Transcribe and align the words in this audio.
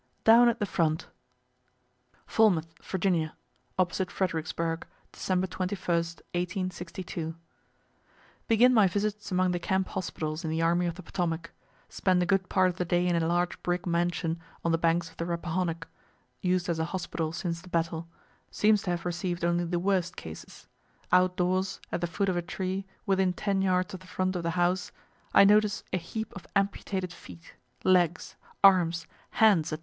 DOWN 0.23 0.49
AT 0.49 0.57
THE 0.57 0.65
FRONT 0.65 1.05
FALMOUTH, 2.25 2.73
VA., 2.81 3.35
opposite 3.77 4.09
Fredericksburgh, 4.09 4.87
December 5.11 5.45
21, 5.45 5.95
1862. 6.33 7.35
Begin 8.47 8.73
my 8.73 8.87
visits 8.87 9.31
among 9.31 9.51
the 9.51 9.59
camp 9.59 9.89
hospitals 9.89 10.43
in 10.43 10.49
the 10.49 10.59
army 10.59 10.87
of 10.87 10.95
the 10.95 11.03
Potomac. 11.03 11.51
Spend 11.87 12.23
a 12.23 12.25
good 12.25 12.49
part 12.49 12.71
of 12.71 12.77
the 12.77 12.83
day 12.83 13.05
in 13.05 13.15
a 13.15 13.27
large 13.27 13.61
brick 13.61 13.85
mansion 13.85 14.39
on 14.65 14.71
the 14.71 14.79
banks 14.79 15.11
of 15.11 15.17
the 15.17 15.25
Rappahannock, 15.27 15.87
used 16.41 16.67
as 16.67 16.79
a 16.79 16.85
hospital 16.85 17.31
since 17.31 17.61
the 17.61 17.69
battle 17.69 18.07
seems 18.49 18.81
to 18.81 18.89
have 18.89 19.03
receiv'd 19.05 19.45
only 19.45 19.65
the 19.65 19.77
worst 19.77 20.15
cases. 20.17 20.65
Out 21.11 21.35
doors, 21.37 21.79
at 21.91 22.01
the 22.01 22.07
foot 22.07 22.27
of 22.27 22.35
a 22.35 22.41
tree, 22.41 22.87
within 23.05 23.33
ten 23.33 23.61
yards 23.61 23.93
of 23.93 23.99
the 23.99 24.07
front 24.07 24.35
of 24.35 24.41
the 24.41 24.49
house, 24.57 24.91
I 25.31 25.43
notice 25.43 25.83
a 25.93 25.97
heap 25.97 26.33
of 26.35 26.47
amputated 26.55 27.13
feet, 27.13 27.53
legs, 27.83 28.35
arms, 28.63 29.05
hands, 29.29 29.67
&c. 29.69 29.77